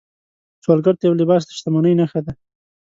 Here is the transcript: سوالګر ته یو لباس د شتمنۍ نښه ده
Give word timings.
سوالګر 0.63 0.95
ته 0.99 1.03
یو 1.07 1.19
لباس 1.21 1.41
د 1.45 1.49
شتمنۍ 1.57 1.93
نښه 1.99 2.19
ده 2.25 2.33